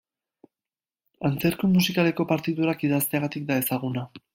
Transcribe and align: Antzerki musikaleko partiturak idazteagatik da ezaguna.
Antzerki 1.29 1.53
musikaleko 1.75 2.29
partiturak 2.35 2.87
idazteagatik 2.91 3.51
da 3.53 3.65
ezaguna. 3.67 4.13